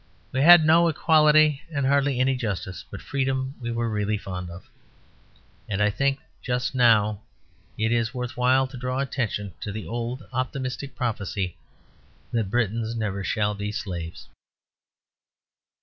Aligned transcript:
We 0.31 0.41
had 0.41 0.65
no 0.65 0.87
equality 0.87 1.61
and 1.71 1.85
hardly 1.85 2.19
any 2.19 2.35
justice; 2.35 2.83
but 2.89 3.03
freedom 3.03 3.53
we 3.61 3.71
were 3.71 3.87
really 3.87 4.17
fond 4.17 4.49
of. 4.49 4.67
And 5.69 5.79
I 5.79 5.91
think 5.91 6.17
just 6.41 6.73
now 6.73 7.21
it 7.77 7.91
is 7.91 8.11
worth 8.11 8.35
while 8.35 8.65
to 8.65 8.77
draw 8.77 8.97
attention 8.97 9.53
to 9.61 9.71
the 9.71 9.85
old 9.85 10.23
optimistic 10.33 10.95
prophecy 10.95 11.55
that 12.31 12.49
"Britons 12.49 12.95
never 12.95 13.23
shall 13.23 13.53
be 13.53 13.71
slaves." 13.71 14.27